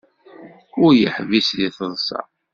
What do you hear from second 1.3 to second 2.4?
seg teḍsa.